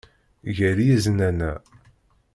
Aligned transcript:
Gar 0.55 0.77
yiznan-a. 0.85 1.53